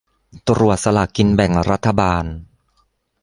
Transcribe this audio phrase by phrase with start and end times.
[0.47, 2.25] ตรวจสลากกินแบ่งรัฐบาล